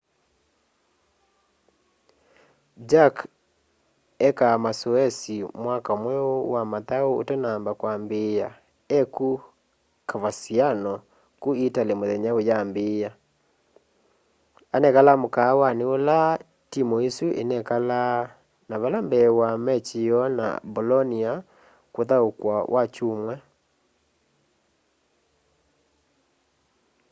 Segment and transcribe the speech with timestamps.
[2.89, 3.23] jarque
[4.27, 8.47] eekaa masoesi mwaka mweu wa mathau utanamba kwambiia
[8.99, 9.29] e ku
[10.09, 10.93] coverciano
[11.41, 13.09] ku italy muthenya uyambiia
[14.75, 16.19] anekalaa mukaawani ula
[16.71, 18.19] timu isu inekalaa
[18.69, 21.33] na vala mbee wa machi yoo na bolonia
[21.93, 23.35] kuthaukwa wakyumwa